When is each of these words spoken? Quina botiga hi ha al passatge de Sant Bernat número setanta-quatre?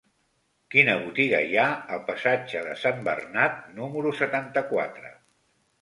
Quina 0.75 0.95
botiga 1.01 1.41
hi 1.51 1.59
ha 1.59 1.67
al 1.97 2.01
passatge 2.09 2.65
de 2.71 2.75
Sant 2.87 3.07
Bernat 3.11 3.63
número 3.81 4.19
setanta-quatre? 4.25 5.19